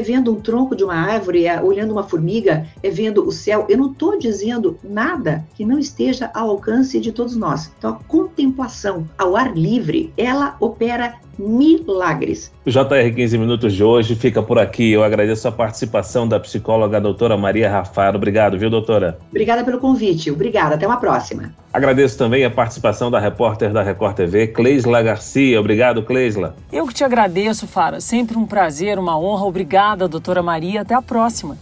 vendo 0.00 0.32
um 0.32 0.40
tronco 0.40 0.74
de 0.74 0.84
uma 0.84 0.94
árvore, 0.94 1.46
é 1.46 1.60
olhando 1.60 1.92
uma 1.92 2.02
formiga, 2.02 2.66
é 2.82 2.90
vendo 2.90 3.26
o 3.26 3.32
céu. 3.32 3.66
Eu 3.68 3.78
não 3.78 3.92
estou 3.92 4.18
dizendo 4.18 4.78
nada 4.82 5.44
que 5.54 5.64
não 5.64 5.78
esteja 5.78 6.30
ao 6.34 6.50
alcance 6.50 6.98
de 7.00 7.12
todos 7.12 7.36
nós. 7.36 7.72
Então, 7.78 7.90
a 7.90 8.04
contemplação 8.04 9.06
ao 9.18 9.36
ar 9.36 9.56
livre, 9.56 10.12
ela 10.16 10.56
opera 10.60 11.14
milagres. 11.38 12.52
O 12.64 12.70
JR 12.70 13.14
15 13.14 13.38
Minutos 13.38 13.72
de 13.72 13.82
hoje 13.82 14.14
fica 14.14 14.42
por 14.42 14.58
aqui. 14.58 14.92
Eu 14.92 15.02
agradeço 15.02 15.48
a 15.48 15.52
participação 15.52 16.28
da 16.28 16.38
psicóloga 16.38 17.00
doutora 17.00 17.36
Maria 17.36 17.70
Rafaro. 17.70 18.16
Obrigado, 18.16 18.58
viu, 18.58 18.70
doutora? 18.70 19.18
Obrigada 19.30 19.64
pelo 19.64 19.78
convite. 19.78 20.30
Obrigada. 20.30 20.74
Até 20.74 20.86
uma 20.86 20.98
próxima. 20.98 21.52
Agradeço 21.72 22.18
também 22.18 22.44
a 22.44 22.50
participação 22.50 23.10
da 23.10 23.18
repórter 23.18 23.72
da 23.72 23.82
Record 23.82 24.14
TV, 24.14 24.48
Cleisla 24.48 25.02
Garcia. 25.02 25.58
Obrigado, 25.58 26.02
Cleisla. 26.02 26.54
Eu 26.70 26.86
que 26.86 26.92
te 26.92 27.02
agradeço, 27.02 27.66
Fara. 27.66 27.98
Sempre 27.98 28.36
um 28.36 28.46
prazer, 28.46 28.98
uma 28.98 29.18
honra. 29.18 29.46
Obrigada, 29.82 30.06
doutora 30.06 30.42
Maria. 30.42 30.82
Até 30.82 30.94
a 30.94 31.02
próxima. 31.02 31.56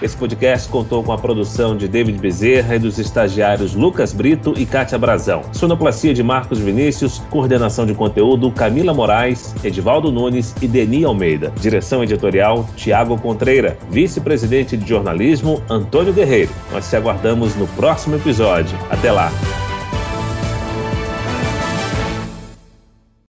Esse 0.00 0.16
podcast 0.16 0.68
contou 0.68 1.04
com 1.04 1.12
a 1.12 1.18
produção 1.18 1.76
de 1.76 1.86
David 1.86 2.18
Bezerra 2.18 2.74
e 2.74 2.78
dos 2.78 2.98
estagiários 2.98 3.74
Lucas 3.74 4.12
Brito 4.12 4.52
e 4.56 4.66
Kátia 4.66 4.98
Brazão. 4.98 5.42
Sonoplastia 5.52 6.12
de 6.12 6.22
Marcos 6.24 6.58
Vinícius, 6.58 7.20
coordenação 7.30 7.86
de 7.86 7.94
conteúdo 7.94 8.50
Camila 8.50 8.92
Moraes, 8.92 9.54
Edivaldo 9.62 10.10
Nunes 10.10 10.54
e 10.60 10.66
Deni 10.66 11.04
Almeida. 11.04 11.52
Direção 11.60 12.02
editorial 12.02 12.66
Tiago 12.74 13.20
Contreira. 13.20 13.78
Vice-presidente 13.90 14.76
de 14.76 14.88
jornalismo 14.88 15.62
Antônio 15.70 16.12
Guerreiro. 16.12 16.50
Nós 16.72 16.88
te 16.88 16.96
aguardamos 16.96 17.54
no 17.54 17.68
próximo 17.68 18.16
episódio. 18.16 18.76
Até 18.90 19.12
lá! 19.12 19.30